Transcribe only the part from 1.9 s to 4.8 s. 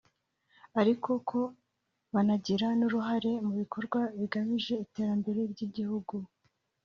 banagira n’uruhare mu bikorwa bigamije